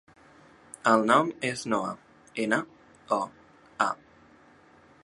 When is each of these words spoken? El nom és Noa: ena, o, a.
El 0.91 1.05
nom 1.11 1.29
és 1.49 1.65
Noa: 1.73 1.93
ena, 2.47 2.61
o, 3.21 3.21
a. 3.91 3.93